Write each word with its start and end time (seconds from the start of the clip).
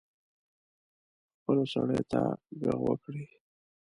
خپلو 1.37 1.63
سړیو 1.73 2.03
ته 2.11 2.21
ږغ 2.59 2.79
وکړي. 2.87 3.23